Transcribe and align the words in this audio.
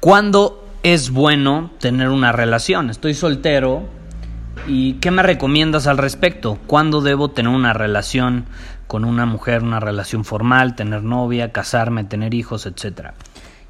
¿cuándo 0.00 0.66
es 0.82 1.10
bueno 1.10 1.70
tener 1.78 2.08
una 2.08 2.32
relación? 2.32 2.90
Estoy 2.90 3.14
soltero 3.14 3.88
y 4.66 4.94
¿qué 4.94 5.10
me 5.10 5.22
recomiendas 5.22 5.86
al 5.86 5.98
respecto? 5.98 6.58
¿Cuándo 6.66 7.00
debo 7.00 7.30
tener 7.30 7.52
una 7.52 7.72
relación 7.72 8.46
con 8.86 9.04
una 9.04 9.26
mujer, 9.26 9.62
una 9.62 9.80
relación 9.80 10.24
formal, 10.24 10.74
tener 10.74 11.02
novia, 11.02 11.52
casarme, 11.52 12.04
tener 12.04 12.34
hijos, 12.34 12.66
etcétera? 12.66 13.14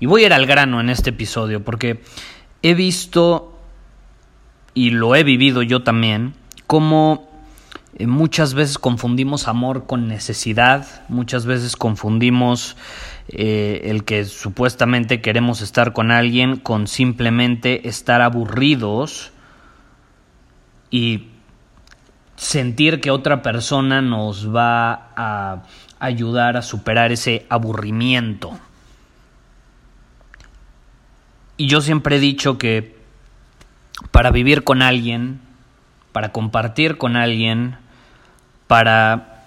Y 0.01 0.07
voy 0.07 0.23
a 0.23 0.27
ir 0.27 0.33
al 0.33 0.47
grano 0.47 0.81
en 0.81 0.91
este 0.91 1.11
episodio 1.11 1.65
porque 1.65 2.03
he 2.63 2.75
visto 2.75 3.59
y 4.75 4.91
lo 4.91 5.17
he 5.17 5.25
vivido 5.25 5.63
yo 5.63 5.83
también, 5.83 6.35
cómo 6.67 7.29
eh, 7.97 8.07
muchas 8.07 8.55
veces 8.55 8.79
confundimos 8.79 9.48
amor 9.48 9.87
con 9.87 10.07
necesidad, 10.07 10.87
muchas 11.09 11.47
veces 11.47 11.75
confundimos 11.75 12.77
eh, 13.31 13.83
el 13.91 14.05
que 14.05 14.25
supuestamente 14.25 15.21
queremos 15.21 15.61
estar 15.61 15.93
con 15.93 16.11
alguien 16.11 16.57
con 16.57 16.87
simplemente 16.87 17.87
estar 17.87 18.23
aburridos 18.23 19.33
y 20.91 21.29
sentir 22.37 23.01
que 23.01 23.11
otra 23.11 23.43
persona 23.43 24.01
nos 24.01 24.55
va 24.55 25.11
a 25.15 25.65
ayudar 25.98 26.57
a 26.57 26.62
superar 26.62 27.12
ese 27.12 27.45
aburrimiento. 27.51 28.59
Y 31.59 31.67
yo 31.67 31.83
siempre 31.83 32.17
he 32.17 32.20
dicho 32.20 32.57
que 32.57 32.97
para 34.11 34.31
vivir 34.31 34.65
con 34.65 34.81
alguien, 34.81 35.41
para 36.13 36.33
compartir 36.33 36.97
con 36.97 37.17
alguien, 37.17 37.77
para 38.69 39.38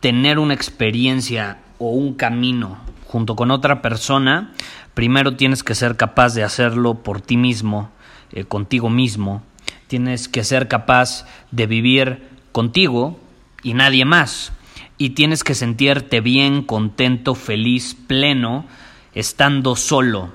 tener 0.00 0.38
una 0.38 0.54
experiencia 0.54 1.58
o 1.78 1.90
un 1.90 2.14
camino 2.14 2.78
junto 3.06 3.36
con 3.36 3.50
otra 3.50 3.82
persona, 3.82 4.52
primero 4.94 5.36
tienes 5.36 5.62
que 5.62 5.74
ser 5.74 5.96
capaz 5.96 6.34
de 6.34 6.42
hacerlo 6.42 7.02
por 7.02 7.20
ti 7.20 7.36
mismo, 7.36 7.90
eh, 8.32 8.44
contigo 8.44 8.90
mismo. 8.90 9.42
Tienes 9.86 10.28
que 10.28 10.44
ser 10.44 10.68
capaz 10.68 11.26
de 11.50 11.66
vivir 11.66 12.28
contigo 12.52 13.20
y 13.62 13.74
nadie 13.74 14.04
más. 14.04 14.52
Y 14.98 15.10
tienes 15.10 15.44
que 15.44 15.54
sentirte 15.54 16.20
bien, 16.20 16.62
contento, 16.62 17.34
feliz, 17.34 17.96
pleno, 18.06 18.66
estando 19.14 19.76
solo 19.76 20.32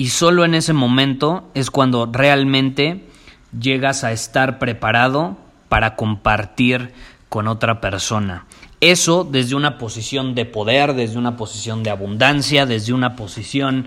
y 0.00 0.08
solo 0.08 0.46
en 0.46 0.54
ese 0.54 0.72
momento 0.72 1.50
es 1.52 1.70
cuando 1.70 2.08
realmente 2.10 3.04
llegas 3.52 4.02
a 4.02 4.12
estar 4.12 4.58
preparado 4.58 5.36
para 5.68 5.94
compartir 5.94 6.94
con 7.28 7.46
otra 7.48 7.82
persona. 7.82 8.46
Eso 8.80 9.24
desde 9.30 9.54
una 9.54 9.78
posición 9.78 10.34
de 10.34 10.46
poder, 10.46 10.94
desde 10.94 11.18
una 11.18 11.36
posición 11.36 11.82
de 11.82 11.90
abundancia, 11.90 12.66
desde 12.66 12.92
una 12.92 13.14
posición 13.14 13.86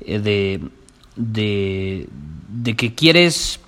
eh, 0.00 0.18
de, 0.18 0.60
de, 1.16 2.08
de 2.48 2.76
que 2.76 2.94
quieres, 2.94 3.60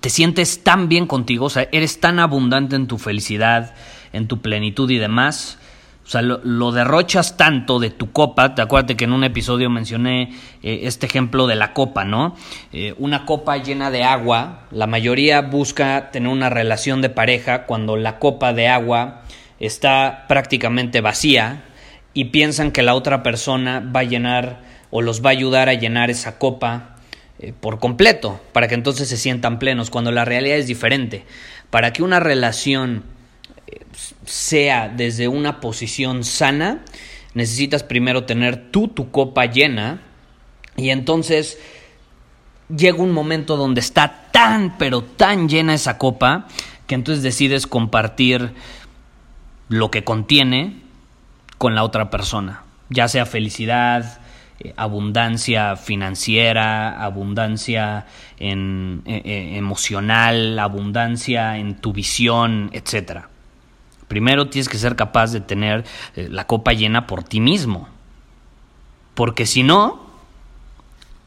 te 0.00 0.10
sientes 0.10 0.62
tan 0.62 0.88
bien 0.88 1.06
contigo, 1.06 1.46
o 1.46 1.50
sea, 1.50 1.68
eres 1.72 2.00
tan 2.00 2.20
abundante 2.20 2.76
en 2.76 2.86
tu 2.86 2.98
felicidad, 2.98 3.74
en 4.12 4.28
tu 4.28 4.40
plenitud 4.40 4.88
y 4.90 4.98
demás, 4.98 5.58
o 6.08 6.10
sea, 6.10 6.22
lo, 6.22 6.72
derrochas 6.72 7.36
tanto 7.36 7.78
de 7.78 7.90
tu 7.90 8.12
copa. 8.12 8.54
Te 8.54 8.62
acuerdas 8.62 8.96
que 8.96 9.04
en 9.04 9.12
un 9.12 9.24
episodio 9.24 9.68
mencioné 9.68 10.32
eh, 10.62 10.80
este 10.84 11.04
ejemplo 11.04 11.46
de 11.46 11.54
la 11.54 11.74
copa, 11.74 12.06
¿no? 12.06 12.34
Eh, 12.72 12.94
una 12.96 13.26
copa 13.26 13.58
llena 13.58 13.90
de 13.90 14.04
agua. 14.04 14.60
La 14.70 14.86
mayoría 14.86 15.42
busca 15.42 16.10
tener 16.10 16.32
una 16.32 16.48
relación 16.48 17.02
de 17.02 17.10
pareja 17.10 17.66
cuando 17.66 17.98
la 17.98 18.18
copa 18.18 18.54
de 18.54 18.68
agua 18.68 19.24
está 19.60 20.26
prácticamente 20.28 21.00
vacía 21.00 21.64
y 22.14 22.26
piensan 22.26 22.72
que 22.72 22.82
la 22.82 22.94
otra 22.94 23.22
persona 23.22 23.80
va 23.80 24.00
a 24.00 24.04
llenar 24.04 24.62
o 24.90 25.02
los 25.02 25.22
va 25.22 25.30
a 25.30 25.32
ayudar 25.32 25.68
a 25.68 25.74
llenar 25.74 26.10
esa 26.10 26.38
copa 26.38 26.96
eh, 27.38 27.52
por 27.58 27.78
completo, 27.78 28.40
para 28.52 28.68
que 28.68 28.74
entonces 28.74 29.08
se 29.08 29.16
sientan 29.16 29.58
plenos, 29.58 29.90
cuando 29.90 30.10
la 30.10 30.24
realidad 30.24 30.56
es 30.56 30.66
diferente. 30.66 31.24
Para 31.70 31.92
que 31.92 32.02
una 32.02 32.20
relación 32.20 33.04
sea 34.24 34.88
desde 34.88 35.28
una 35.28 35.60
posición 35.60 36.24
sana, 36.24 36.84
necesitas 37.34 37.82
primero 37.82 38.24
tener 38.24 38.70
tú 38.70 38.88
tu 38.88 39.10
copa 39.10 39.46
llena 39.46 40.00
y 40.76 40.90
entonces 40.90 41.58
llega 42.74 43.02
un 43.02 43.12
momento 43.12 43.56
donde 43.56 43.80
está 43.80 44.28
tan, 44.32 44.78
pero 44.78 45.02
tan 45.02 45.48
llena 45.48 45.74
esa 45.74 45.98
copa 45.98 46.48
que 46.86 46.94
entonces 46.94 47.22
decides 47.22 47.66
compartir 47.66 48.52
lo 49.68 49.90
que 49.90 50.04
contiene 50.04 50.82
con 51.58 51.74
la 51.74 51.82
otra 51.82 52.10
persona, 52.10 52.62
ya 52.88 53.08
sea 53.08 53.26
felicidad, 53.26 54.20
eh, 54.60 54.74
abundancia 54.76 55.76
financiera, 55.76 57.02
abundancia 57.02 58.06
en, 58.38 59.02
eh, 59.06 59.22
eh, 59.24 59.56
emocional, 59.56 60.58
abundancia 60.58 61.58
en 61.58 61.76
tu 61.76 61.92
visión, 61.92 62.70
etcétera. 62.72 63.28
Primero 64.08 64.48
tienes 64.48 64.70
que 64.70 64.78
ser 64.78 64.96
capaz 64.96 65.32
de 65.32 65.40
tener 65.40 65.84
eh, 66.16 66.28
la 66.30 66.46
copa 66.46 66.72
llena 66.72 67.06
por 67.06 67.22
ti 67.22 67.40
mismo. 67.40 67.88
Porque 69.14 69.44
si 69.44 69.62
no, 69.62 70.07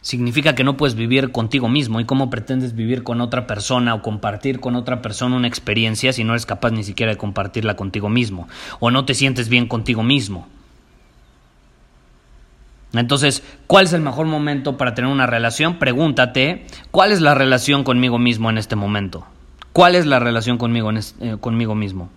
significa 0.02 0.56
que 0.56 0.64
no 0.64 0.78
puedes 0.78 0.96
vivir 0.96 1.32
contigo 1.32 1.70
mismo. 1.70 2.00
¿Y 2.00 2.06
cómo 2.06 2.30
pretendes 2.30 2.76
vivir 2.76 3.04
con 3.04 3.22
otra 3.22 3.48
persona 3.48 3.94
o 3.94 4.02
compartir 4.02 4.60
con 4.60 4.76
otra 4.76 5.02
persona 5.02 5.36
una 5.36 5.48
experiencia 5.48 6.12
si 6.12 6.24
no 6.24 6.34
eres 6.34 6.46
capaz 6.46 6.72
ni 6.72 6.84
siquiera 6.84 7.12
de 7.12 7.18
compartirla 7.18 7.76
contigo 7.76 8.10
mismo? 8.10 8.48
O 8.80 8.92
no 8.92 9.06
te 9.06 9.14
sientes 9.14 9.48
bien 9.48 9.68
contigo 9.68 10.04
mismo. 10.04 10.48
Entonces, 12.94 13.42
¿cuál 13.68 13.86
es 13.86 13.94
el 13.94 14.02
mejor 14.02 14.26
momento 14.26 14.76
para 14.76 14.94
tener 14.94 15.10
una 15.10 15.26
relación? 15.26 15.80
Pregúntate, 15.80 16.66
¿cuál 16.92 17.14
es 17.14 17.22
la 17.22 17.34
relación 17.34 17.86
conmigo 17.86 18.20
mismo 18.20 18.50
en 18.50 18.58
este 18.58 18.76
momento? 18.76 19.26
¿Cuál 19.72 19.96
es 19.96 20.06
la 20.06 20.20
relación 20.20 20.58
conmigo, 20.58 20.92
eh, 20.92 21.38
conmigo 21.40 21.74
mismo? 21.74 22.10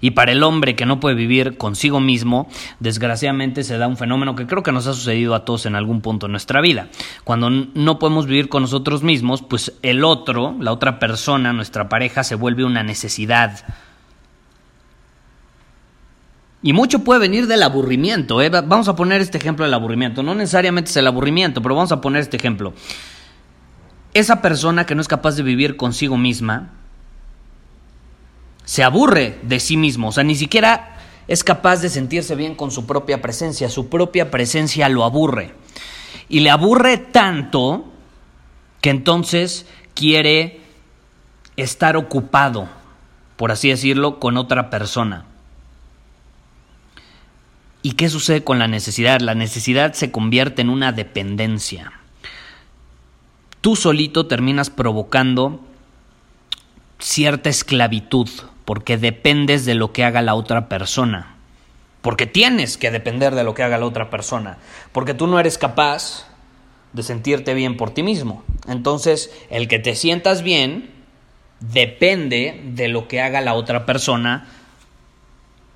Y 0.00 0.12
para 0.12 0.32
el 0.32 0.42
hombre 0.42 0.76
que 0.76 0.86
no 0.86 1.00
puede 1.00 1.14
vivir 1.14 1.56
consigo 1.56 2.00
mismo, 2.00 2.48
desgraciadamente 2.80 3.64
se 3.64 3.78
da 3.78 3.88
un 3.88 3.96
fenómeno 3.96 4.34
que 4.34 4.46
creo 4.46 4.62
que 4.62 4.72
nos 4.72 4.86
ha 4.86 4.94
sucedido 4.94 5.34
a 5.34 5.44
todos 5.44 5.66
en 5.66 5.74
algún 5.74 6.00
punto 6.00 6.26
de 6.26 6.32
nuestra 6.32 6.60
vida. 6.60 6.88
Cuando 7.24 7.50
no 7.50 7.98
podemos 7.98 8.26
vivir 8.26 8.48
con 8.48 8.62
nosotros 8.62 9.02
mismos, 9.02 9.42
pues 9.42 9.72
el 9.82 10.04
otro, 10.04 10.56
la 10.60 10.72
otra 10.72 10.98
persona, 10.98 11.52
nuestra 11.52 11.88
pareja, 11.88 12.24
se 12.24 12.34
vuelve 12.34 12.64
una 12.64 12.82
necesidad. 12.82 13.64
Y 16.62 16.72
mucho 16.72 17.00
puede 17.00 17.20
venir 17.20 17.46
del 17.46 17.62
aburrimiento. 17.62 18.40
¿eh? 18.40 18.48
Vamos 18.48 18.88
a 18.88 18.96
poner 18.96 19.20
este 19.20 19.36
ejemplo 19.36 19.66
del 19.66 19.74
aburrimiento. 19.74 20.22
No 20.22 20.34
necesariamente 20.34 20.90
es 20.90 20.96
el 20.96 21.06
aburrimiento, 21.06 21.60
pero 21.60 21.74
vamos 21.74 21.92
a 21.92 22.00
poner 22.00 22.22
este 22.22 22.38
ejemplo. 22.38 22.72
Esa 24.14 24.40
persona 24.40 24.86
que 24.86 24.94
no 24.94 25.02
es 25.02 25.08
capaz 25.08 25.36
de 25.36 25.42
vivir 25.42 25.76
consigo 25.76 26.16
misma, 26.16 26.70
se 28.64 28.82
aburre 28.82 29.38
de 29.42 29.60
sí 29.60 29.76
mismo, 29.76 30.08
o 30.08 30.12
sea, 30.12 30.24
ni 30.24 30.34
siquiera 30.34 30.98
es 31.26 31.44
capaz 31.44 31.80
de 31.80 31.88
sentirse 31.88 32.34
bien 32.34 32.54
con 32.54 32.70
su 32.70 32.86
propia 32.86 33.22
presencia, 33.22 33.68
su 33.68 33.88
propia 33.88 34.30
presencia 34.30 34.88
lo 34.88 35.04
aburre. 35.04 35.54
Y 36.28 36.40
le 36.40 36.50
aburre 36.50 36.96
tanto 36.98 37.84
que 38.80 38.90
entonces 38.90 39.66
quiere 39.94 40.60
estar 41.56 41.96
ocupado, 41.96 42.68
por 43.36 43.52
así 43.52 43.68
decirlo, 43.68 44.18
con 44.18 44.36
otra 44.36 44.70
persona. 44.70 45.26
¿Y 47.82 47.92
qué 47.92 48.08
sucede 48.08 48.42
con 48.42 48.58
la 48.58 48.68
necesidad? 48.68 49.20
La 49.20 49.34
necesidad 49.34 49.92
se 49.92 50.10
convierte 50.10 50.62
en 50.62 50.70
una 50.70 50.92
dependencia. 50.92 51.92
Tú 53.60 53.76
solito 53.76 54.26
terminas 54.26 54.70
provocando 54.70 55.60
cierta 56.98 57.50
esclavitud 57.50 58.28
porque 58.64 58.96
dependes 58.96 59.64
de 59.64 59.74
lo 59.74 59.92
que 59.92 60.04
haga 60.04 60.22
la 60.22 60.34
otra 60.34 60.68
persona. 60.68 61.36
Porque 62.02 62.26
tienes 62.26 62.76
que 62.76 62.90
depender 62.90 63.34
de 63.34 63.44
lo 63.44 63.54
que 63.54 63.62
haga 63.62 63.78
la 63.78 63.86
otra 63.86 64.10
persona. 64.10 64.58
Porque 64.92 65.14
tú 65.14 65.26
no 65.26 65.40
eres 65.40 65.58
capaz 65.58 66.26
de 66.92 67.02
sentirte 67.02 67.54
bien 67.54 67.76
por 67.76 67.90
ti 67.90 68.02
mismo. 68.02 68.44
Entonces, 68.68 69.30
el 69.50 69.68
que 69.68 69.78
te 69.78 69.94
sientas 69.96 70.42
bien 70.42 70.90
depende 71.60 72.62
de 72.64 72.88
lo 72.88 73.08
que 73.08 73.20
haga 73.20 73.40
la 73.40 73.54
otra 73.54 73.86
persona 73.86 74.46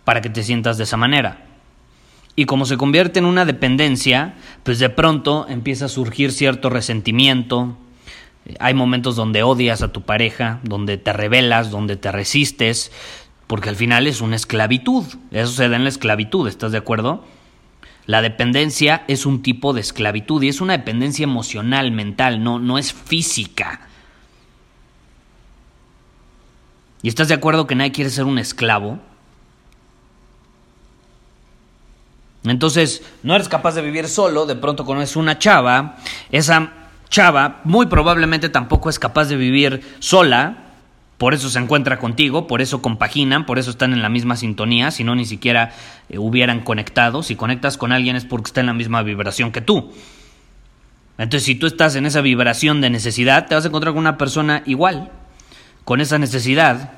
para 0.04 0.20
que 0.20 0.30
te 0.30 0.42
sientas 0.42 0.78
de 0.78 0.84
esa 0.84 0.96
manera. 0.96 1.44
Y 2.36 2.44
como 2.44 2.66
se 2.66 2.76
convierte 2.76 3.18
en 3.18 3.24
una 3.24 3.44
dependencia, 3.44 4.34
pues 4.62 4.78
de 4.78 4.90
pronto 4.90 5.46
empieza 5.48 5.86
a 5.86 5.88
surgir 5.88 6.30
cierto 6.30 6.70
resentimiento. 6.70 7.76
Hay 8.60 8.74
momentos 8.74 9.16
donde 9.16 9.42
odias 9.42 9.82
a 9.82 9.92
tu 9.92 10.02
pareja, 10.02 10.60
donde 10.62 10.96
te 10.96 11.12
rebelas, 11.12 11.70
donde 11.70 11.96
te 11.96 12.10
resistes, 12.12 12.90
porque 13.46 13.68
al 13.68 13.76
final 13.76 14.06
es 14.06 14.20
una 14.20 14.36
esclavitud. 14.36 15.04
Eso 15.30 15.52
se 15.52 15.68
da 15.68 15.76
en 15.76 15.84
la 15.84 15.88
esclavitud, 15.88 16.48
¿estás 16.48 16.72
de 16.72 16.78
acuerdo? 16.78 17.24
La 18.06 18.22
dependencia 18.22 19.04
es 19.06 19.26
un 19.26 19.42
tipo 19.42 19.74
de 19.74 19.82
esclavitud 19.82 20.42
y 20.42 20.48
es 20.48 20.62
una 20.62 20.72
dependencia 20.72 21.24
emocional, 21.24 21.92
mental, 21.92 22.42
no, 22.42 22.58
no 22.58 22.78
es 22.78 22.92
física. 22.92 23.88
¿Y 27.02 27.08
estás 27.08 27.28
de 27.28 27.34
acuerdo 27.34 27.66
que 27.66 27.74
nadie 27.74 27.92
quiere 27.92 28.10
ser 28.10 28.24
un 28.24 28.38
esclavo? 28.38 28.98
Entonces, 32.44 33.02
no 33.22 33.34
eres 33.34 33.48
capaz 33.48 33.74
de 33.74 33.82
vivir 33.82 34.08
solo, 34.08 34.46
de 34.46 34.56
pronto 34.56 34.84
conoces 34.84 35.16
una 35.16 35.38
chava, 35.38 35.98
esa 36.30 36.72
chava 37.10 37.60
muy 37.64 37.86
probablemente 37.86 38.48
tampoco 38.48 38.90
es 38.90 38.98
capaz 38.98 39.26
de 39.26 39.36
vivir 39.36 39.82
sola, 39.98 40.64
por 41.18 41.34
eso 41.34 41.50
se 41.50 41.58
encuentra 41.58 41.98
contigo, 41.98 42.46
por 42.46 42.62
eso 42.62 42.80
compaginan, 42.80 43.44
por 43.44 43.58
eso 43.58 43.70
están 43.70 43.92
en 43.92 44.02
la 44.02 44.08
misma 44.08 44.36
sintonía, 44.36 44.90
si 44.92 45.02
no 45.02 45.16
ni 45.16 45.24
siquiera 45.24 45.72
eh, 46.08 46.18
hubieran 46.18 46.60
conectado, 46.60 47.22
si 47.22 47.34
conectas 47.34 47.76
con 47.76 47.92
alguien 47.92 48.14
es 48.14 48.24
porque 48.24 48.48
está 48.48 48.60
en 48.60 48.66
la 48.66 48.74
misma 48.74 49.02
vibración 49.02 49.50
que 49.50 49.60
tú. 49.60 49.92
Entonces, 51.18 51.44
si 51.44 51.56
tú 51.56 51.66
estás 51.66 51.96
en 51.96 52.06
esa 52.06 52.20
vibración 52.20 52.80
de 52.80 52.90
necesidad, 52.90 53.48
te 53.48 53.56
vas 53.56 53.64
a 53.64 53.68
encontrar 53.68 53.92
con 53.92 54.00
una 54.00 54.16
persona 54.16 54.62
igual, 54.66 55.10
con 55.84 56.00
esa 56.00 56.18
necesidad. 56.18 56.92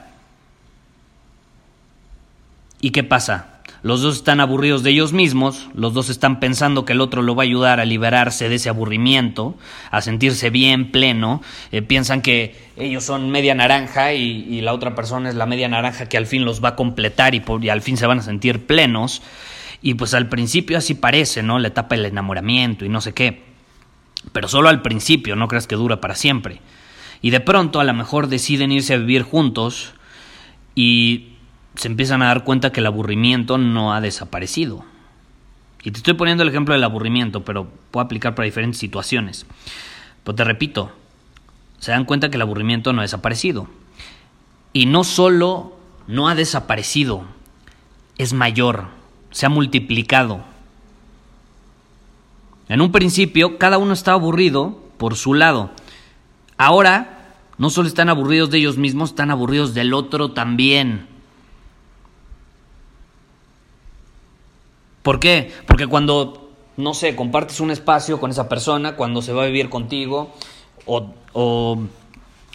¿Y 2.83 2.91
qué 2.91 3.03
pasa? 3.03 3.60
Los 3.82 4.03
dos 4.03 4.17
están 4.17 4.41
aburridos 4.41 4.82
de 4.82 4.91
ellos 4.91 5.15
mismos, 5.15 5.69
los 5.75 5.94
dos 5.94 6.11
están 6.11 6.38
pensando 6.38 6.85
que 6.85 6.93
el 6.93 7.00
otro 7.00 7.23
lo 7.23 7.35
va 7.35 7.44
a 7.44 7.47
ayudar 7.47 7.81
a 7.81 7.87
liberarse 7.87 8.50
de 8.50 8.56
ese 8.56 8.69
aburrimiento, 8.69 9.56
a 9.91 10.03
sentirse 10.03 10.50
bien, 10.50 10.91
pleno, 10.91 11.41
eh, 11.73 11.81
piensan 11.81 12.21
que 12.21 12.55
ellos 12.77 13.05
son 13.05 13.31
media 13.31 13.55
naranja 13.55 14.12
y, 14.12 14.61
la 14.61 14.75
otra 14.75 14.94
persona 14.94 15.31
es 15.31 15.35
la 15.35 15.47
media 15.47 15.69
naranja 15.69 16.06
que 16.06 16.19
al 16.19 16.27
fin 16.27 16.44
los 16.44 16.62
va 16.62 16.71
a 16.71 16.77
completar 16.77 17.35
y, 17.35 17.43
y 17.62 17.69
al 17.71 17.81
fin 17.81 17.97
se 17.97 18.06
van 18.06 18.19
a 18.19 18.23
sentir 18.23 18.67
plenos. 18.67 19.23
Y 19.83 19.94
pues 19.94 20.12
al 20.12 20.29
principio 20.29 20.76
así 20.76 20.94
parece, 20.94 21.43
¿no? 21.43 21.59
La 21.59 21.69
etapa 21.69 21.97
del 21.97 22.05
enamoramiento 22.05 22.85
y 22.85 22.91
no 22.91 23.00
sé 23.00 23.15
qué. 23.15 23.43
Pero 24.33 24.49
solo 24.49 24.69
al 24.69 24.83
principio, 24.83 25.37
no 25.37 25.49
creas 25.49 25.67
que 25.67 25.76
dura 25.76 26.03
para 26.03 26.15
siempre. 26.15 26.61
Y 27.23 27.31
de 27.31 27.41
pronto 27.41 27.81
a 27.81 27.85
lo 27.85 27.94
mejor 27.94 28.29
deciden 28.29 28.73
irse 28.73 28.93
a 28.93 28.99
vivir 28.99 29.23
juntos 29.23 29.94
y 30.75 31.30
se 31.81 31.88
empiezan 31.88 32.21
a 32.21 32.27
dar 32.27 32.44
cuenta 32.44 32.73
que 32.73 32.81
el 32.81 32.87
aburrimiento 32.87 33.56
no 33.56 33.94
ha 33.94 34.03
desaparecido. 34.03 34.85
Y 35.82 35.93
te 35.93 35.97
estoy 35.97 36.12
poniendo 36.12 36.43
el 36.43 36.50
ejemplo 36.50 36.75
del 36.75 36.85
aburrimiento, 36.85 37.43
pero 37.43 37.69
puedo 37.91 38.05
aplicar 38.05 38.35
para 38.35 38.44
diferentes 38.44 38.79
situaciones. 38.79 39.47
Pero 40.23 40.35
te 40.35 40.44
repito, 40.44 40.93
se 41.79 41.93
dan 41.93 42.05
cuenta 42.05 42.29
que 42.29 42.37
el 42.37 42.43
aburrimiento 42.43 42.93
no 42.93 43.00
ha 43.00 43.05
desaparecido. 43.05 43.67
Y 44.75 44.85
no 44.85 45.05
solo 45.05 45.75
no 46.06 46.29
ha 46.29 46.35
desaparecido, 46.35 47.25
es 48.19 48.35
mayor, 48.35 48.88
se 49.31 49.47
ha 49.47 49.49
multiplicado. 49.49 50.44
En 52.69 52.83
un 52.83 52.93
principio, 52.93 53.56
cada 53.56 53.79
uno 53.79 53.94
estaba 53.94 54.19
aburrido 54.19 54.85
por 54.99 55.17
su 55.17 55.33
lado. 55.33 55.71
Ahora, 56.59 57.37
no 57.56 57.71
solo 57.71 57.88
están 57.88 58.11
aburridos 58.11 58.50
de 58.50 58.59
ellos 58.59 58.76
mismos, 58.76 59.11
están 59.11 59.31
aburridos 59.31 59.73
del 59.73 59.94
otro 59.94 60.33
también. 60.33 61.09
¿Por 65.02 65.19
qué? 65.20 65.52
Porque 65.67 65.87
cuando, 65.87 66.50
no 66.76 66.94
sé, 66.94 67.17
compartes 67.17 67.61
un 67.61 67.70
espacio 67.70 68.20
con 68.20 68.31
esa 68.31 68.49
persona, 68.49 68.97
cuando 68.97 69.23
se 69.23 69.32
va 69.32 69.44
a 69.44 69.47
vivir 69.47 69.70
contigo, 69.70 70.35
o, 70.87 71.79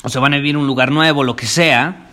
se 0.05 0.19
van 0.19 0.33
a 0.33 0.37
vivir 0.37 0.57
un 0.57 0.67
lugar 0.67 0.91
nuevo, 0.91 1.23
lo 1.23 1.35
que 1.35 1.47
sea, 1.47 2.09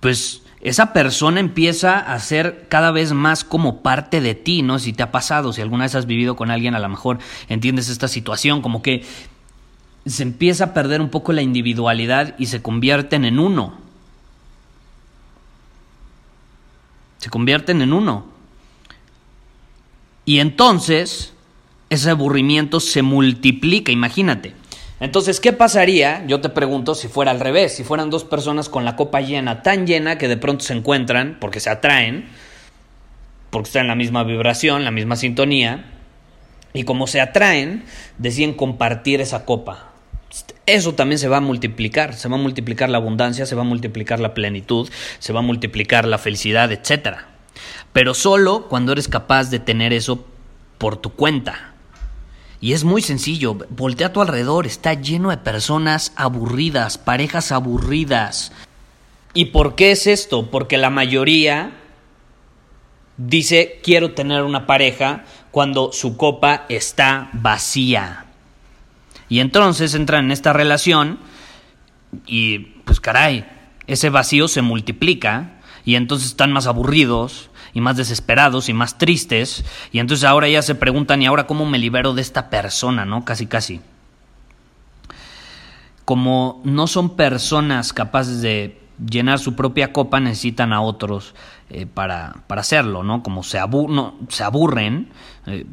pues 0.00 0.42
esa 0.60 0.92
persona 0.92 1.40
empieza 1.40 1.98
a 1.98 2.18
ser 2.18 2.66
cada 2.68 2.90
vez 2.90 3.12
más 3.12 3.44
como 3.44 3.82
parte 3.82 4.20
de 4.20 4.34
ti, 4.34 4.62
¿no? 4.62 4.78
Si 4.78 4.92
te 4.92 5.02
ha 5.02 5.10
pasado, 5.10 5.52
si 5.52 5.62
alguna 5.62 5.84
vez 5.84 5.94
has 5.94 6.06
vivido 6.06 6.36
con 6.36 6.50
alguien, 6.50 6.74
a 6.74 6.78
lo 6.78 6.88
mejor 6.88 7.18
entiendes 7.48 7.88
esta 7.88 8.08
situación, 8.08 8.60
como 8.60 8.82
que 8.82 9.04
se 10.06 10.22
empieza 10.22 10.64
a 10.64 10.74
perder 10.74 11.00
un 11.00 11.08
poco 11.08 11.32
la 11.32 11.42
individualidad 11.42 12.34
y 12.38 12.46
se 12.46 12.60
convierten 12.60 13.24
en 13.24 13.38
uno. 13.38 13.74
Se 17.18 17.30
convierten 17.30 17.80
en 17.80 17.94
uno. 17.94 18.33
Y 20.24 20.38
entonces 20.38 21.34
ese 21.90 22.10
aburrimiento 22.10 22.80
se 22.80 23.02
multiplica, 23.02 23.92
imagínate. 23.92 24.54
Entonces, 25.00 25.40
¿qué 25.40 25.52
pasaría? 25.52 26.24
Yo 26.26 26.40
te 26.40 26.48
pregunto 26.48 26.94
si 26.94 27.08
fuera 27.08 27.30
al 27.30 27.40
revés, 27.40 27.74
si 27.74 27.84
fueran 27.84 28.10
dos 28.10 28.24
personas 28.24 28.68
con 28.68 28.84
la 28.84 28.96
copa 28.96 29.20
llena, 29.20 29.62
tan 29.62 29.86
llena 29.86 30.18
que 30.18 30.28
de 30.28 30.36
pronto 30.36 30.64
se 30.64 30.72
encuentran, 30.72 31.36
porque 31.40 31.60
se 31.60 31.68
atraen, 31.68 32.26
porque 33.50 33.68
están 33.68 33.82
en 33.82 33.88
la 33.88 33.96
misma 33.96 34.24
vibración, 34.24 34.84
la 34.84 34.90
misma 34.90 35.16
sintonía, 35.16 35.84
y 36.72 36.84
como 36.84 37.06
se 37.06 37.20
atraen, 37.20 37.84
deciden 38.18 38.54
compartir 38.54 39.20
esa 39.20 39.44
copa. 39.44 39.90
Eso 40.66 40.94
también 40.94 41.18
se 41.18 41.28
va 41.28 41.36
a 41.36 41.40
multiplicar, 41.40 42.14
se 42.14 42.28
va 42.28 42.36
a 42.36 42.40
multiplicar 42.40 42.88
la 42.88 42.98
abundancia, 42.98 43.46
se 43.46 43.54
va 43.54 43.62
a 43.62 43.66
multiplicar 43.66 44.20
la 44.20 44.32
plenitud, 44.32 44.88
se 45.18 45.32
va 45.32 45.40
a 45.40 45.42
multiplicar 45.42 46.06
la 46.06 46.18
felicidad, 46.18 46.72
etcétera 46.72 47.33
pero 47.94 48.12
solo 48.12 48.66
cuando 48.68 48.92
eres 48.92 49.06
capaz 49.06 49.50
de 49.50 49.60
tener 49.60 49.92
eso 49.92 50.26
por 50.78 50.96
tu 50.96 51.10
cuenta. 51.10 51.74
Y 52.60 52.72
es 52.72 52.82
muy 52.82 53.02
sencillo, 53.02 53.56
voltea 53.70 54.08
a 54.08 54.12
tu 54.12 54.20
alrededor, 54.20 54.66
está 54.66 54.94
lleno 54.94 55.30
de 55.30 55.36
personas 55.36 56.12
aburridas, 56.16 56.98
parejas 56.98 57.52
aburridas. 57.52 58.50
¿Y 59.32 59.46
por 59.46 59.76
qué 59.76 59.92
es 59.92 60.08
esto? 60.08 60.50
Porque 60.50 60.76
la 60.76 60.90
mayoría 60.90 61.72
dice 63.16 63.80
quiero 63.84 64.12
tener 64.12 64.42
una 64.42 64.66
pareja 64.66 65.24
cuando 65.52 65.92
su 65.92 66.16
copa 66.16 66.66
está 66.68 67.30
vacía. 67.32 68.26
Y 69.28 69.38
entonces 69.38 69.94
entran 69.94 70.24
en 70.24 70.32
esta 70.32 70.52
relación 70.52 71.20
y 72.26 72.58
pues 72.58 72.98
caray, 72.98 73.46
ese 73.86 74.10
vacío 74.10 74.48
se 74.48 74.62
multiplica 74.62 75.60
y 75.84 75.94
entonces 75.94 76.30
están 76.30 76.50
más 76.50 76.66
aburridos 76.66 77.50
y 77.74 77.80
más 77.80 77.96
desesperados 77.96 78.68
y 78.68 78.72
más 78.72 78.96
tristes, 78.96 79.64
y 79.92 79.98
entonces 79.98 80.24
ahora 80.24 80.48
ya 80.48 80.62
se 80.62 80.76
preguntan, 80.76 81.20
¿y 81.20 81.26
ahora 81.26 81.46
cómo 81.46 81.66
me 81.66 81.78
libero 81.78 82.14
de 82.14 82.22
esta 82.22 82.48
persona? 82.48 83.04
¿No? 83.04 83.24
Casi, 83.24 83.46
casi. 83.46 83.80
Como 86.04 86.62
no 86.64 86.86
son 86.86 87.16
personas 87.16 87.92
capaces 87.92 88.40
de 88.40 88.80
llenar 89.04 89.40
su 89.40 89.56
propia 89.56 89.92
copa, 89.92 90.20
necesitan 90.20 90.72
a 90.72 90.80
otros 90.80 91.34
eh, 91.70 91.86
para, 91.86 92.36
para, 92.46 92.60
hacerlo, 92.60 93.02
¿no? 93.02 93.22
Como 93.22 93.42
se, 93.42 93.58
se 94.28 94.44
aburren, 94.44 95.10
eh, 95.46 95.66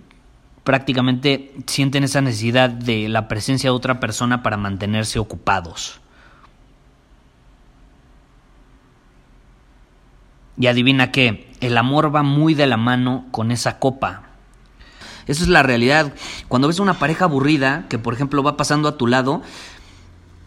prácticamente 0.64 1.54
sienten 1.68 2.04
esa 2.04 2.22
necesidad 2.22 2.70
de 2.70 3.10
la 3.10 3.28
presencia 3.28 3.70
de 3.70 3.76
otra 3.76 4.00
persona 4.00 4.42
para 4.42 4.58
mantenerse 4.58 5.20
ocupados. 5.20 6.00
Y 10.58 10.68
adivina 10.68 11.12
qué, 11.12 11.51
el 11.62 11.78
amor 11.78 12.14
va 12.14 12.24
muy 12.24 12.54
de 12.54 12.68
la 12.68 12.78
mano 12.78 13.26
con 13.32 13.52
esa 13.52 13.80
copa. 13.80 14.24
Esa 15.28 15.44
es 15.44 15.50
la 15.50 15.64
realidad. 15.64 16.14
Cuando 16.48 16.68
ves 16.68 16.80
una 16.80 17.00
pareja 17.00 17.26
aburrida, 17.26 17.86
que 17.88 18.00
por 18.00 18.14
ejemplo 18.14 18.44
va 18.44 18.58
pasando 18.58 18.90
a 18.90 18.98
tu 18.98 19.08
lado, 19.08 19.42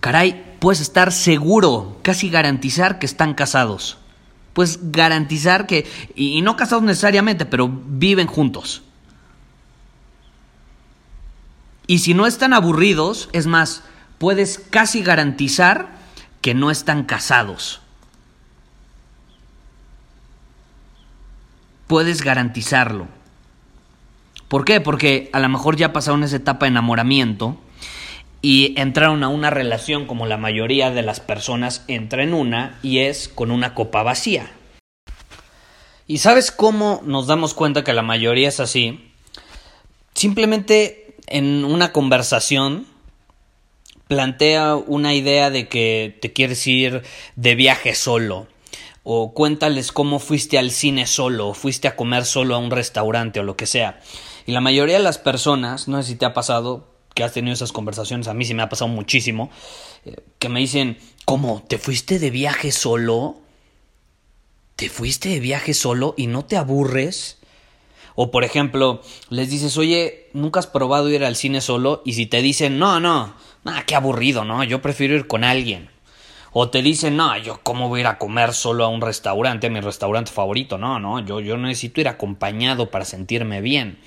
caray, 0.01 0.57
puedes 0.59 0.81
estar 0.81 1.13
seguro, 1.13 1.99
casi 2.03 2.29
garantizar 2.29 2.99
que 2.99 3.07
están 3.07 3.35
casados. 3.35 3.99
Puedes 4.53 4.93
garantizar 4.93 5.67
que, 5.67 5.87
y 6.15 6.43
no 6.43 6.57
casados 6.57 6.85
necesariamente, 6.85 7.47
pero 7.47 7.69
viven 7.69 8.27
juntos. 8.27 8.83
Y 11.87 12.01
si 12.01 12.15
no 12.15 12.27
están 12.27 12.53
aburridos, 12.53 13.29
es 13.33 13.47
más, 13.47 13.83
puedes 14.19 14.59
casi 14.59 15.03
garantizar 15.03 15.97
que 16.41 16.55
no 16.55 16.71
están 16.71 17.05
casados. 17.05 17.81
Puedes 21.87 22.23
garantizarlo. 22.23 23.09
¿Por 24.49 24.65
qué? 24.65 24.81
Porque 24.81 25.31
a 25.33 25.41
lo 25.41 25.49
mejor 25.49 25.77
ya 25.77 25.93
pasaron 25.93 26.23
esa 26.23 26.37
etapa 26.37 26.67
de 26.67 26.71
enamoramiento 26.71 27.57
y 28.43 28.79
entraron 28.79 29.25
a 29.25 29.29
una 29.29 29.51
relación 29.51 30.07
como 30.07 30.27
la 30.27 30.37
mayoría 30.37 30.91
de 30.91 31.03
las 31.03 31.21
personas 31.21 31.85
entra 31.89 32.23
en 32.23 32.35
una 32.35 32.79
y 32.83 32.99
es 32.99 33.29
con 33.29 33.51
una 33.51 33.75
copa 33.75 34.03
vacía. 34.03 34.53
¿Y 36.07 36.19
sabes 36.19 36.51
cómo 36.51 37.01
nos 37.05 37.27
damos 37.27 37.55
cuenta 37.55 37.85
que 37.85 37.95
la 37.95 38.03
mayoría 38.03 38.49
es 38.49 38.61
así? 38.61 39.11
Simplemente 40.15 41.17
en 41.27 41.65
una 41.65 41.93
conversación 41.93 42.87
plantea 44.09 44.77
una 44.77 45.15
idea 45.15 45.49
de 45.49 45.69
que 45.69 46.19
te 46.21 46.33
quieres 46.35 46.67
ir 46.67 47.03
de 47.37 47.55
viaje 47.55 47.95
solo 47.95 48.47
o 49.05 49.35
cuéntales 49.35 49.93
cómo 49.93 50.19
fuiste 50.19 50.59
al 50.59 50.71
cine 50.71 51.07
solo 51.07 51.49
o 51.49 51.55
fuiste 51.55 51.87
a 51.87 51.95
comer 51.95 52.25
solo 52.25 52.55
a 52.55 52.59
un 52.59 52.71
restaurante 52.71 53.39
o 53.39 53.43
lo 53.45 53.57
que 53.57 53.67
sea. 53.67 54.01
Y 54.47 54.53
la 54.53 54.61
mayoría 54.61 54.97
de 54.97 55.03
las 55.03 55.19
personas, 55.19 55.89
no 55.89 56.03
sé 56.03 56.09
si 56.09 56.17
te 56.17 56.25
ha 56.25 56.35
pasado 56.35 56.89
que 57.15 57.23
has 57.23 57.33
tenido 57.33 57.55
esas 57.55 57.71
conversaciones, 57.71 58.27
a 58.27 58.35
mí 58.35 58.45
sí 58.45 58.55
me 58.55 58.63
ha 58.63 58.69
pasado 58.69 58.89
muchísimo, 58.89 59.51
eh, 60.05 60.17
que 60.39 60.49
me 60.49 60.59
dicen, 60.59 60.99
¿cómo? 61.25 61.63
¿Te 61.69 61.79
fuiste 61.79 62.19
de 62.19 62.31
viaje 62.31 62.73
solo? 62.73 63.37
¿Te 64.75 64.89
fuiste 64.89 65.29
de 65.29 65.39
viaje 65.39 65.75
solo 65.75 66.15
y 66.17 66.27
no 66.27 66.45
te 66.45 66.57
aburres? 66.57 67.39
O 68.17 68.31
por 68.31 68.43
ejemplo, 68.43 69.03
les 69.29 69.51
dices, 69.51 69.77
oye, 69.77 70.29
¿nunca 70.33 70.61
has 70.61 70.67
probado 70.67 71.09
ir 71.11 71.25
al 71.25 71.37
cine 71.37 71.61
solo? 71.61 72.03
Y 72.05 72.15
si 72.15 72.27
te 72.27 72.43
dicen, 72.43 72.79
no, 72.79 73.01
no, 73.01 73.35
ah, 73.65 73.85
qué 73.87 73.95
aburrido, 73.95 74.45
¿no? 74.45 74.65
Yo 74.65 74.83
prefiero 74.83 75.15
ir 75.15 75.27
con 75.27 75.45
alguien. 75.45 75.91
O 76.57 76.71
te 76.71 76.83
dicen, 76.83 77.17
no, 77.17 77.37
yo 77.37 77.59
cómo 77.65 77.89
voy 77.89 77.99
a 77.99 78.01
ir 78.03 78.07
a 78.07 78.19
comer 78.19 78.55
solo 78.55 78.85
a 78.85 78.89
un 78.89 79.01
restaurante, 79.01 79.67
a 79.67 79.71
mi 79.71 79.81
restaurante 79.81 80.31
favorito. 80.31 80.79
No, 80.79 81.01
no, 81.01 81.19
yo, 81.19 81.41
yo 81.41 81.57
necesito 81.57 82.01
ir 82.01 82.07
acompañado 82.07 82.93
para 82.93 83.05
sentirme 83.05 83.61
bien. 83.61 83.99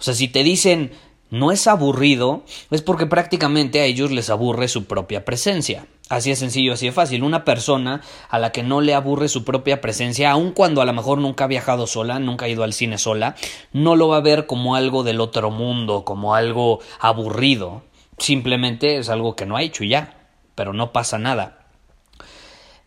O 0.00 0.02
sea, 0.02 0.14
si 0.14 0.26
te 0.26 0.42
dicen, 0.42 0.92
no 1.28 1.52
es 1.52 1.66
aburrido, 1.66 2.44
es 2.70 2.80
porque 2.80 3.04
prácticamente 3.04 3.80
a 3.80 3.84
ellos 3.84 4.10
les 4.10 4.30
aburre 4.30 4.68
su 4.68 4.86
propia 4.86 5.26
presencia. 5.26 5.86
Así 6.08 6.30
es 6.30 6.38
sencillo, 6.38 6.72
así 6.72 6.86
es 6.86 6.94
fácil. 6.94 7.22
Una 7.22 7.44
persona 7.44 8.00
a 8.30 8.38
la 8.38 8.52
que 8.52 8.62
no 8.62 8.80
le 8.80 8.94
aburre 8.94 9.28
su 9.28 9.44
propia 9.44 9.82
presencia, 9.82 10.30
aun 10.30 10.52
cuando 10.52 10.80
a 10.80 10.86
lo 10.86 10.94
mejor 10.94 11.18
nunca 11.18 11.44
ha 11.44 11.48
viajado 11.48 11.86
sola, 11.86 12.18
nunca 12.18 12.46
ha 12.46 12.48
ido 12.48 12.64
al 12.64 12.72
cine 12.72 12.96
sola, 12.96 13.36
no 13.74 13.96
lo 13.96 14.08
va 14.08 14.16
a 14.16 14.20
ver 14.20 14.46
como 14.46 14.76
algo 14.76 15.02
del 15.02 15.20
otro 15.20 15.50
mundo, 15.50 16.06
como 16.06 16.34
algo 16.34 16.80
aburrido. 17.00 17.82
Simplemente 18.16 18.96
es 18.96 19.10
algo 19.10 19.36
que 19.36 19.44
no 19.44 19.56
ha 19.56 19.62
hecho 19.62 19.84
y 19.84 19.90
ya, 19.90 20.30
pero 20.54 20.72
no 20.72 20.90
pasa 20.90 21.18
nada. 21.18 21.55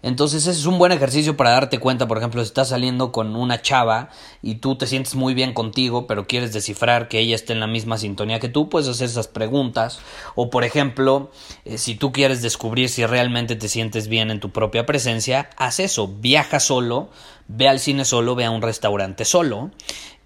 Entonces 0.02 0.44
ese 0.48 0.58
es 0.58 0.66
un 0.66 0.78
buen 0.78 0.94
ejercicio 0.94 1.36
para 1.36 1.50
darte 1.50 1.80
cuenta, 1.80 2.08
por 2.08 2.18
ejemplo, 2.18 2.42
si 2.42 2.48
estás 2.48 2.70
saliendo 2.70 3.12
con 3.12 3.36
una 3.36 3.62
chava 3.62 4.10
y 4.42 4.56
tú 4.56 4.78
te 4.78 4.88
sientes 4.88 5.16
muy 5.16 5.34
bien 5.34 5.54
contigo, 5.54 6.08
pero 6.08 6.26
quieres 6.26 6.54
descifrar 6.54 7.10
que 7.10 7.20
ella 7.20 7.36
esté 7.36 7.52
en 7.52 7.60
la 7.60 7.68
misma 7.68 7.98
sintonía 7.98 8.40
que 8.40 8.48
tú, 8.48 8.70
puedes 8.70 8.88
hacer 8.88 9.08
esas 9.08 9.28
preguntas. 9.28 10.00
O 10.36 10.50
por 10.50 10.64
ejemplo, 10.64 11.32
eh, 11.66 11.78
si 11.78 11.96
tú 11.96 12.14
quieres 12.14 12.42
descubrir 12.42 12.88
si 12.88 13.06
realmente 13.06 13.58
te 13.58 13.68
sientes 13.68 14.08
bien 14.08 14.32
en 14.32 14.40
tu 14.40 14.52
propia 14.52 14.86
presencia, 14.86 15.50
haz 15.58 15.82
eso, 15.82 16.08
viaja 16.08 16.62
solo, 16.62 17.10
ve 17.50 17.68
al 17.68 17.80
cine 17.80 18.06
solo, 18.06 18.36
ve 18.36 18.46
a 18.46 18.52
un 18.52 18.62
restaurante 18.62 19.26
solo 19.26 19.72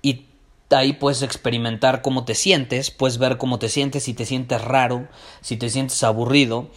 y 0.03 0.27
ahí 0.69 0.93
puedes 0.93 1.23
experimentar 1.23 2.01
cómo 2.03 2.25
te 2.25 2.35
sientes, 2.35 2.91
puedes 2.91 3.17
ver 3.17 3.37
cómo 3.37 3.57
te 3.57 3.69
sientes, 3.69 4.03
si 4.03 4.13
te 4.13 4.25
sientes 4.25 4.61
raro, 4.61 5.07
si 5.41 5.57
te 5.57 5.69
sientes 5.69 6.03
aburrido, 6.03 6.69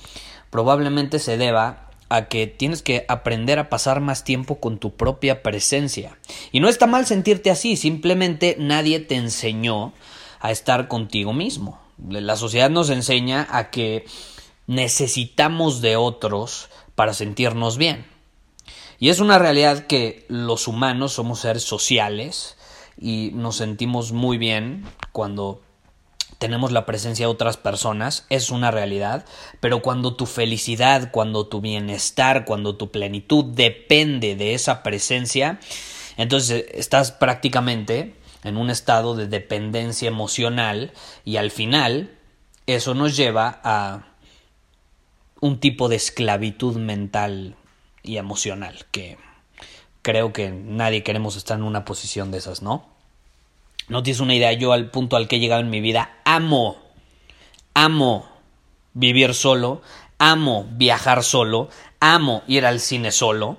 probablemente 0.50 1.19
se 1.19 1.37
deba 1.37 1.86
a 2.09 2.27
que 2.27 2.47
tienes 2.47 2.83
que 2.83 3.05
aprender 3.09 3.59
a 3.59 3.69
pasar 3.69 4.01
más 4.01 4.25
tiempo 4.25 4.61
con 4.61 4.79
tu 4.79 4.95
propia 4.95 5.43
presencia. 5.43 6.19
Y 6.53 6.61
no 6.61 6.69
está 6.69 6.87
mal 6.87 7.07
sentirte 7.07 7.51
así, 7.51 7.77
simplemente 7.77 8.57
nadie 8.59 9.01
te 9.01 9.17
enseñó 9.17 9.93
a 10.41 10.51
estar 10.51 10.89
contigo 10.89 11.33
mismo. 11.33 11.81
La 12.09 12.37
sociedad 12.37 12.71
nos 12.71 12.91
enseña 12.91 13.47
a 13.51 13.71
que 13.71 14.05
necesitamos 14.67 15.81
de 15.81 15.97
otros 15.97 16.69
para 16.95 17.15
sentirnos 17.15 17.77
bien. 17.77 18.07
Y 18.99 19.11
es 19.11 19.21
una 19.21 19.39
realidad 19.39 19.87
que 19.87 20.25
los 20.29 20.69
humanos 20.69 21.13
somos 21.13 21.41
seres 21.41 21.63
sociales 21.63 22.57
y 22.99 23.31
nos 23.35 23.57
sentimos 23.57 24.13
muy 24.13 24.39
bien 24.39 24.85
cuando 25.13 25.61
tenemos 26.38 26.73
la 26.73 26.87
presencia 26.87 27.26
de 27.26 27.33
otras 27.33 27.57
personas, 27.57 28.26
es 28.28 28.50
una 28.50 28.71
realidad, 28.71 29.25
pero 29.61 29.83
cuando 29.83 30.14
tu 30.14 30.26
felicidad, 30.26 31.11
cuando 31.11 31.47
tu 31.47 31.61
bienestar, 31.61 32.45
cuando 32.45 32.76
tu 32.76 32.90
plenitud 32.90 33.45
depende 33.45 34.37
de 34.37 34.55
esa 34.55 34.83
presencia, 34.83 35.59
entonces 36.16 36.66
estás 36.73 37.12
prácticamente 37.12 38.14
en 38.45 38.57
un 38.57 38.71
estado 38.71 39.16
de 39.16 39.26
dependencia 39.26 40.09
emocional 40.09 40.93
y 41.25 41.37
al 41.37 41.50
final 41.50 42.16
eso 42.66 42.95
nos 42.95 43.16
lleva 43.16 43.61
a 43.64 44.07
un 45.40 45.61
tipo 45.61 45.88
de 45.88 45.97
esclavitud 45.97 46.76
mental 46.76 47.57
y 48.02 48.16
emocional 48.16 48.87
que 48.90 49.19
creo 50.02 50.33
que 50.33 50.50
nadie 50.50 51.02
queremos 51.02 51.37
estar 51.37 51.59
en 51.59 51.64
una 51.64 51.85
posición 51.85 52.31
de 52.31 52.38
esas, 52.38 52.62
¿no? 52.62 52.96
No 53.88 54.02
tienes 54.02 54.21
una 54.21 54.35
idea, 54.35 54.52
yo 54.52 54.73
al 54.73 54.90
punto 54.90 55.16
al 55.16 55.28
que 55.28 55.37
he 55.37 55.38
llegado 55.38 55.61
en 55.61 55.71
mi 55.71 55.81
vida, 55.81 56.19
amo, 56.25 56.76
amo 57.75 58.26
vivir 58.95 59.35
solo, 59.35 59.83
amo 60.19 60.66
viajar 60.73 61.23
solo, 61.23 61.69
amo 62.00 62.43
ir 62.47 62.66
al 62.66 62.81
cine 62.81 63.12
solo. 63.12 63.59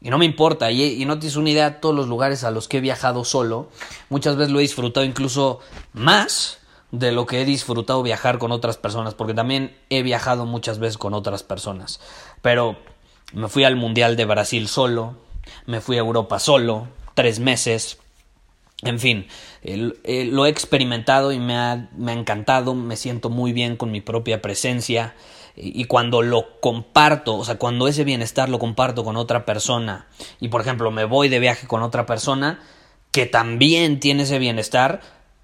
Y 0.00 0.10
no 0.10 0.18
me 0.18 0.24
importa, 0.24 0.70
y, 0.72 1.04
no 1.04 1.18
tienes 1.20 1.36
una 1.36 1.50
idea 1.50 1.80
todos 1.80 1.94
los 1.94 2.08
lugares 2.08 2.42
a 2.42 2.50
los 2.50 2.66
que 2.66 2.78
he 2.78 2.80
viajado 2.80 3.24
solo. 3.24 3.70
Muchas 4.10 4.36
veces 4.36 4.52
lo 4.52 4.58
he 4.58 4.62
disfrutado 4.62 5.06
incluso 5.06 5.60
más 5.92 6.58
de 6.90 7.12
lo 7.12 7.24
que 7.24 7.40
he 7.40 7.44
disfrutado 7.44 8.02
viajar 8.02 8.38
con 8.38 8.50
otras 8.50 8.76
personas, 8.76 9.14
porque 9.14 9.32
también 9.32 9.76
he 9.90 10.02
viajado 10.02 10.44
muchas 10.44 10.80
veces 10.80 10.98
con 10.98 11.14
otras 11.14 11.44
personas. 11.44 12.00
Pero 12.42 12.76
me 13.32 13.48
fui 13.48 13.64
al 13.64 13.76
Mundial 13.76 14.16
de 14.16 14.24
Brasil 14.24 14.68
solo, 14.68 15.14
me 15.66 15.80
fui 15.80 15.96
a 15.96 16.00
Europa 16.00 16.40
solo, 16.40 16.88
tres 17.14 17.38
meses, 17.38 17.98
en 18.82 18.98
fin, 18.98 19.26
lo 19.62 20.46
he 20.46 20.48
experimentado 20.48 21.32
y 21.32 21.38
me 21.38 21.56
ha, 21.56 21.88
me 21.96 22.12
ha, 22.12 22.14
encantado, 22.14 22.74
me 22.74 22.96
siento 22.96 23.30
muy 23.30 23.52
bien 23.52 23.76
con 23.76 23.92
mi 23.92 24.00
propia 24.00 24.42
presencia 24.42 25.14
y, 25.54 25.84
cuando 25.84 26.22
lo 26.22 26.60
comparto, 26.60 27.36
o 27.36 27.44
sea, 27.44 27.58
cuando 27.58 27.86
ese 27.86 28.04
bienestar 28.04 28.48
lo 28.48 28.58
comparto 28.58 29.04
con 29.04 29.16
otra 29.16 29.44
persona 29.44 30.06
y 30.40 30.48
por 30.48 30.62
ejemplo 30.62 30.90
me 30.90 31.04
voy 31.04 31.28
de 31.28 31.38
viaje 31.38 31.66
con 31.66 31.82
otra 31.82 32.06
persona 32.06 32.60
que 33.12 33.26
también 33.26 34.00
tiene 34.00 34.22
ese 34.24 34.38
bienestar, 34.38 35.00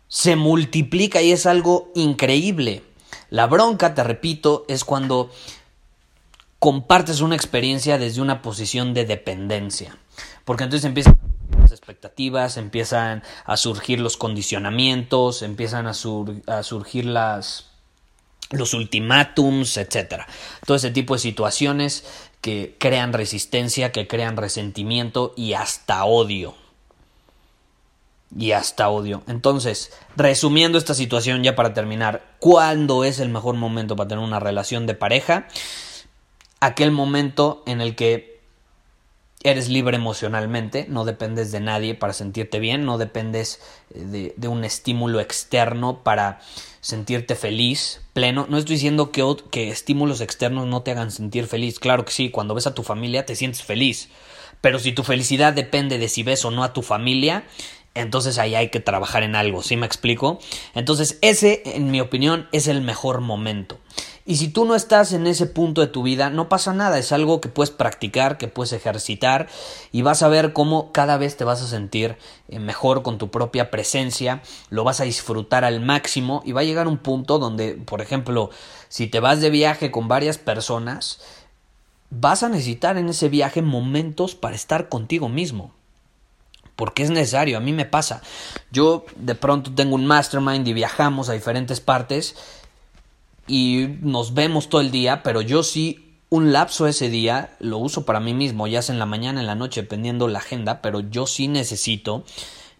se 0.08 0.36
multiplica 0.36 1.20
y 1.20 1.32
es 1.32 1.46
algo 1.46 1.92
increíble. 1.94 2.82
La 3.30 3.46
bronca, 3.46 3.94
te 3.94 4.02
repito, 4.02 4.64
es 4.68 4.84
cuando 4.84 5.30
compartes 6.58 7.20
una 7.20 7.36
experiencia 7.36 7.98
desde 7.98 8.22
una 8.22 8.40
posición 8.40 8.94
de 8.94 9.04
dependencia, 9.04 9.98
porque 10.46 10.64
entonces 10.64 10.86
empieza 10.86 11.14
expectativas, 11.78 12.56
empiezan 12.56 13.22
a 13.44 13.56
surgir 13.56 14.00
los 14.00 14.16
condicionamientos, 14.16 15.42
empiezan 15.42 15.86
a, 15.86 15.94
surgir 15.94 17.06
las 17.06 17.66
los 18.50 18.74
ultimátums, 18.74 19.76
etcétera. 19.76 20.26
Todo 20.66 20.76
ese 20.76 20.90
tipo 20.90 21.14
de 21.14 21.20
situaciones 21.20 22.04
que 22.40 22.76
crean 22.78 23.12
resistencia, 23.12 23.92
que 23.92 24.08
crean 24.08 24.36
resentimiento 24.36 25.34
y 25.36 25.52
hasta 25.52 26.04
odio. 26.04 26.54
Y 28.36 28.52
hasta 28.52 28.88
odio. 28.88 29.22
Entonces, 29.26 29.92
resumiendo 30.16 30.78
esta 30.78 30.94
situación 30.94 31.42
ya 31.42 31.54
para 31.56 31.74
terminar, 31.74 32.24
¿cuándo 32.38 33.04
es 33.04 33.20
el 33.20 33.28
mejor 33.28 33.54
momento 33.54 33.96
para 33.96 34.08
tener 34.08 34.24
una 34.24 34.40
relación 34.40 34.86
de 34.86 34.94
pareja? 34.94 35.46
Aquel 36.60 36.90
momento 36.90 37.62
en 37.66 37.80
el 37.80 37.96
que 37.96 38.37
eres 39.44 39.68
libre 39.68 39.96
emocionalmente, 39.96 40.86
no 40.88 41.04
dependes 41.04 41.52
de 41.52 41.60
nadie 41.60 41.94
para 41.94 42.12
sentirte 42.12 42.58
bien, 42.58 42.84
no 42.84 42.98
dependes 42.98 43.60
eh, 43.94 44.34
de, 44.36 44.48
un 44.48 44.64
estímulo 44.64 45.20
externo 45.20 46.02
para 46.02 46.40
sentirte 46.80 47.34
feliz, 47.36 48.00
pleno. 48.12 48.46
No 48.48 48.58
estoy 48.58 48.76
diciendo 48.76 49.12
que, 49.12 49.24
que 49.50 49.70
estímulos 49.70 50.20
externos 50.20 50.66
no 50.66 50.82
te 50.82 50.90
hagan 50.90 51.10
sentir 51.10 51.46
feliz. 51.46 51.78
Claro 51.78 52.04
que 52.04 52.12
sí, 52.12 52.30
cuando 52.30 52.54
ves 52.54 52.66
a 52.66 52.74
tu 52.74 52.82
familia 52.82 53.26
te 53.26 53.36
sientes 53.36 53.62
feliz. 53.62 54.08
Pero 54.60 54.80
si 54.80 54.92
tu 54.92 55.04
felicidad 55.04 55.52
depende 55.52 55.98
de 55.98 56.08
si 56.08 56.24
ves 56.24 56.44
o 56.44 56.50
no 56.50 56.64
a 56.64 56.72
tu 56.72 56.82
familia, 56.82 57.44
entonces 57.94 58.38
ahí 58.38 58.54
hay 58.54 58.70
que 58.70 58.80
trabajar 58.80 59.22
en 59.22 59.36
algo, 59.36 59.62
¿sí 59.62 59.76
me 59.76 59.86
explico? 59.86 60.38
Entonces 60.74 61.18
ese, 61.20 61.62
en 61.64 61.90
mi 61.90 62.00
opinión, 62.00 62.48
es 62.52 62.66
el 62.66 62.80
mejor 62.80 63.20
momento. 63.20 63.78
Y 64.28 64.36
si 64.36 64.48
tú 64.48 64.66
no 64.66 64.74
estás 64.74 65.14
en 65.14 65.26
ese 65.26 65.46
punto 65.46 65.80
de 65.80 65.86
tu 65.86 66.02
vida, 66.02 66.28
no 66.28 66.50
pasa 66.50 66.74
nada, 66.74 66.98
es 66.98 67.12
algo 67.12 67.40
que 67.40 67.48
puedes 67.48 67.70
practicar, 67.70 68.36
que 68.36 68.46
puedes 68.46 68.74
ejercitar 68.74 69.48
y 69.90 70.02
vas 70.02 70.22
a 70.22 70.28
ver 70.28 70.52
cómo 70.52 70.92
cada 70.92 71.16
vez 71.16 71.38
te 71.38 71.44
vas 71.44 71.62
a 71.62 71.66
sentir 71.66 72.18
eh, 72.48 72.58
mejor 72.58 73.02
con 73.02 73.16
tu 73.16 73.30
propia 73.30 73.70
presencia, 73.70 74.42
lo 74.68 74.84
vas 74.84 75.00
a 75.00 75.04
disfrutar 75.04 75.64
al 75.64 75.80
máximo 75.80 76.42
y 76.44 76.52
va 76.52 76.60
a 76.60 76.64
llegar 76.64 76.88
un 76.88 76.98
punto 76.98 77.38
donde, 77.38 77.72
por 77.72 78.02
ejemplo, 78.02 78.50
si 78.90 79.06
te 79.06 79.18
vas 79.18 79.40
de 79.40 79.48
viaje 79.48 79.90
con 79.90 80.08
varias 80.08 80.36
personas, 80.36 81.20
vas 82.10 82.42
a 82.42 82.50
necesitar 82.50 82.98
en 82.98 83.08
ese 83.08 83.30
viaje 83.30 83.62
momentos 83.62 84.34
para 84.34 84.56
estar 84.56 84.90
contigo 84.90 85.30
mismo 85.30 85.72
porque 86.76 87.02
es 87.02 87.10
necesario, 87.10 87.56
a 87.56 87.60
mí 87.60 87.72
me 87.72 87.86
pasa. 87.86 88.22
Yo 88.70 89.04
de 89.16 89.34
pronto 89.34 89.72
tengo 89.74 89.96
un 89.96 90.06
mastermind 90.06 90.68
y 90.68 90.74
viajamos 90.74 91.28
a 91.28 91.32
diferentes 91.32 91.80
partes 91.80 92.36
y 93.48 93.96
nos 94.02 94.34
vemos 94.34 94.68
todo 94.68 94.80
el 94.80 94.90
día, 94.90 95.22
pero 95.22 95.40
yo 95.40 95.62
sí 95.62 96.04
un 96.30 96.52
lapso 96.52 96.86
ese 96.86 97.08
día 97.08 97.56
lo 97.58 97.78
uso 97.78 98.04
para 98.04 98.20
mí 98.20 98.34
mismo, 98.34 98.66
ya 98.66 98.82
sea 98.82 98.92
en 98.92 98.98
la 98.98 99.06
mañana, 99.06 99.40
en 99.40 99.46
la 99.46 99.54
noche, 99.54 99.82
dependiendo 99.82 100.28
la 100.28 100.40
agenda, 100.40 100.82
pero 100.82 101.00
yo 101.00 101.26
sí 101.26 101.48
necesito 101.48 102.24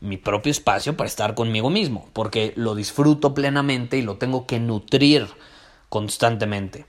mi 0.01 0.17
propio 0.17 0.53
espacio 0.53 0.97
para 0.97 1.09
estar 1.09 1.35
conmigo 1.35 1.71
mismo, 1.71 2.09
porque 2.13 2.53
lo 2.57 2.75
disfruto 2.75 3.35
plenamente 3.35 3.97
y 3.97 4.03
lo 4.03 4.17
tengo 4.17 4.47
que 4.47 4.61
nutrir 4.61 5.27
constantemente 5.89 6.87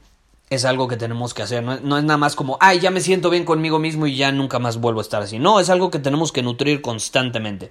es 0.49 0.65
algo 0.65 0.87
que 0.87 0.97
tenemos 0.97 1.33
que 1.33 1.43
hacer. 1.43 1.63
No 1.63 1.97
es, 1.97 2.03
nada 2.03 2.17
más 2.17 2.35
como, 2.35 2.57
ay, 2.59 2.79
ya 2.79 2.91
me 2.91 3.01
siento 3.01 3.29
bien 3.29 3.45
conmigo 3.45 3.79
mismo 3.79 4.07
y 4.07 4.15
ya 4.15 4.31
nunca 4.31 4.59
más 4.59 4.77
vuelvo 4.77 4.99
a 4.99 5.03
estar 5.03 5.21
así. 5.21 5.37
No, 5.37 5.59
es 5.59 5.69
algo 5.69 5.91
que 5.91 5.99
tenemos 5.99 6.31
que 6.31 6.41
nutrir 6.41 6.81
constantemente. 6.81 7.69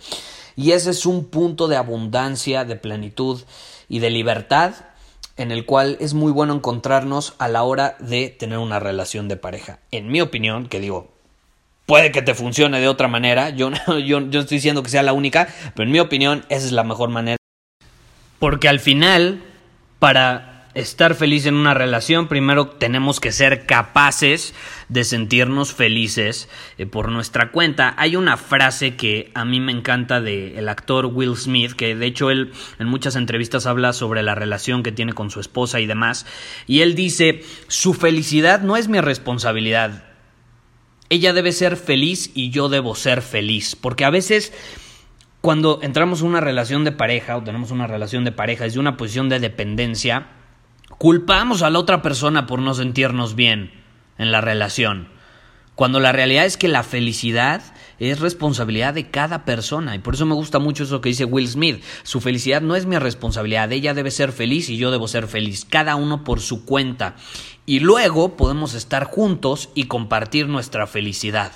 Y 0.57 0.73
ese 0.73 0.91
es 0.91 1.05
un 1.05 1.25
punto 1.25 1.69
de 1.69 1.77
abundancia, 1.77 2.65
de 2.65 2.77
plenitud 2.77 3.41
y 3.89 3.99
de 3.99 4.11
libertad 4.11 4.75
en 5.39 5.53
el 5.53 5.65
cual 5.65 5.97
es 6.01 6.13
muy 6.13 6.33
bueno 6.33 6.53
encontrarnos 6.53 7.35
a 7.39 7.49
la 7.49 7.63
hora 7.63 7.97
de 8.01 8.29
tener 8.29 8.59
una 8.59 8.81
relación 8.81 9.29
de 9.29 9.37
pareja. 9.37 9.79
En 9.91 10.09
mi 10.09 10.21
opinión, 10.21 10.69
que 10.69 10.81
digo, 10.81 11.13
puede 11.87 12.13
que 12.13 12.21
te 12.21 12.35
funcione 12.35 12.81
de 12.81 12.89
otra 12.89 13.09
manera, 13.09 13.51
yo, 13.51 13.71
yo, 14.05 14.29
yo 14.29 14.41
estoy 14.41 14.59
diciendo 14.59 14.83
que 14.83 14.91
sea 14.91 15.03
la 15.03 15.15
única, 15.15 15.49
pero 15.75 15.87
en 15.87 15.93
mi 15.93 16.01
opinión 16.01 16.45
esa 16.49 16.67
es 16.67 16.73
la 16.73 16.85
mejor 16.85 17.09
manera. 17.09 17.39
Porque 18.39 18.69
al 18.69 18.81
final, 18.81 19.43
para 19.99 20.58
estar 20.79 21.17
feliz 21.17 21.45
en 21.47 21.57
una 21.57 21.75
relación, 21.75 22.29
primero 22.29 22.69
tenemos 22.69 23.19
que 23.19 23.33
ser 23.33 23.67
capaces 23.67 24.55
de 24.89 25.03
sentirnos 25.03 25.75
felices 25.75 26.49
eh, 26.79 26.87
por 26.87 27.11
nuestra 27.11 27.51
cuenta. 27.51 27.95
Hay 27.99 28.15
una 28.15 28.37
frase 28.37 28.95
que 28.95 29.33
a 29.35 29.45
mí 29.45 29.59
me 29.59 29.73
encanta 29.73 30.21
del 30.21 30.69
actor 30.69 31.07
Will 31.07 31.37
Smith, 31.37 31.73
que 31.73 31.97
de 31.97 32.07
hecho 32.07 32.31
él 32.31 32.53
en 32.79 32.87
muchas 32.87 33.17
entrevistas 33.17 33.67
habla 33.67 33.93
sobre 33.93 34.23
la 34.23 34.37
relación 34.37 34.85
que 34.85 34.93
tiene 34.93 35.15
con 35.15 35.31
su 35.31 35.41
esposa 35.41 35.81
y 35.81 35.87
demás, 35.87 36.27
y 36.69 36.81
él 36.81 36.95
dice, 36.95 37.43
su 37.67 37.93
felicidad 37.93 38.61
no 38.61 38.77
es 38.77 38.89
mi 38.89 39.01
responsabilidad. 39.01 40.05
Ella 41.11 41.33
debe 41.33 41.53
ser 41.53 41.77
feliz 41.77 42.31
y 42.35 42.51
yo 42.51 42.69
debo 42.69 42.95
ser 42.95 43.23
feliz, 43.23 43.75
porque 43.75 44.05
a 44.05 44.11
veces 44.11 44.53
cuando 45.41 45.81
entramos 45.83 46.21
en 46.21 46.29
una 46.29 46.41
relación 46.41 46.85
de 46.85 46.93
pareja 46.93 47.37
o 47.37 47.43
tenemos 47.43 47.73
una 47.73 47.89
relación 47.89 48.25
de 48.25 48.33
pareja 48.33 48.65
desde 48.65 48.79
una 48.79 48.97
posición 48.97 49.29
de 49.29 49.41
dependencia, 49.41 50.38
Culpamos 50.97 51.63
a 51.63 51.71
la 51.71 51.79
otra 51.79 52.01
persona 52.01 52.47
por 52.47 52.61
no 52.61 52.73
sentirnos 52.73 53.35
bien 53.35 53.71
en 54.17 54.33
la 54.33 54.41
relación, 54.41 55.09
cuando 55.79 56.01
la 56.01 56.11
realidad 56.11 56.45
es 56.45 56.57
que 56.57 56.67
la 56.67 56.83
felicidad 56.83 57.63
es 58.01 58.19
responsabilidad 58.19 58.95
de 58.95 59.11
cada 59.13 59.45
persona 59.45 59.95
y 59.95 60.01
por 60.01 60.15
eso 60.15 60.27
me 60.27 60.35
gusta 60.35 60.59
mucho 60.59 60.83
eso 60.83 61.01
que 61.01 61.11
dice 61.11 61.25
Will 61.25 61.47
Smith, 61.47 61.85
su 62.03 62.21
felicidad 62.21 62.63
no 62.63 62.75
es 62.75 62.87
mi 62.87 62.99
responsabilidad, 62.99 63.71
ella 63.71 63.95
debe 63.95 64.11
ser 64.11 64.33
feliz 64.33 64.71
y 64.71 64.77
yo 64.77 64.91
debo 64.91 65.07
ser 65.07 65.29
feliz, 65.29 65.65
cada 65.65 65.95
uno 65.95 66.25
por 66.25 66.41
su 66.41 66.65
cuenta 66.65 67.15
y 67.65 67.79
luego 67.79 68.37
podemos 68.37 68.75
estar 68.75 69.05
juntos 69.05 69.69
y 69.77 69.85
compartir 69.85 70.49
nuestra 70.49 70.89
felicidad. 70.89 71.53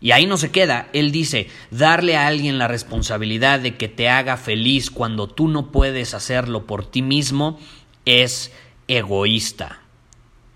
Y 0.00 0.10
ahí 0.10 0.26
no 0.26 0.36
se 0.36 0.50
queda. 0.50 0.88
Él 0.92 1.10
dice, 1.10 1.48
darle 1.70 2.16
a 2.16 2.26
alguien 2.26 2.58
la 2.58 2.68
responsabilidad 2.68 3.60
de 3.60 3.76
que 3.76 3.88
te 3.88 4.08
haga 4.08 4.36
feliz 4.36 4.90
cuando 4.90 5.26
tú 5.26 5.48
no 5.48 5.72
puedes 5.72 6.14
hacerlo 6.14 6.66
por 6.66 6.90
ti 6.90 7.02
mismo 7.02 7.58
es 8.04 8.52
egoísta. 8.88 9.80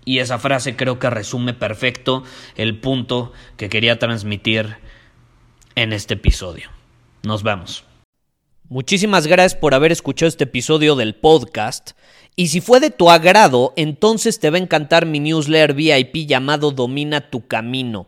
Y 0.05 0.19
esa 0.19 0.39
frase 0.39 0.75
creo 0.75 0.99
que 0.99 1.09
resume 1.09 1.53
perfecto 1.53 2.23
el 2.55 2.79
punto 2.79 3.33
que 3.57 3.69
quería 3.69 3.99
transmitir 3.99 4.77
en 5.75 5.93
este 5.93 6.15
episodio. 6.15 6.69
Nos 7.23 7.43
vemos. 7.43 7.85
Muchísimas 8.67 9.27
gracias 9.27 9.59
por 9.59 9.73
haber 9.73 9.91
escuchado 9.91 10.29
este 10.29 10.45
episodio 10.45 10.95
del 10.95 11.13
podcast. 11.13 11.91
Y 12.35 12.47
si 12.47 12.61
fue 12.61 12.79
de 12.79 12.89
tu 12.89 13.09
agrado, 13.09 13.73
entonces 13.75 14.39
te 14.39 14.49
va 14.49 14.57
a 14.57 14.61
encantar 14.61 15.05
mi 15.05 15.19
newsletter 15.19 15.73
VIP 15.73 16.25
llamado 16.25 16.71
Domina 16.71 17.29
tu 17.29 17.47
Camino. 17.47 18.07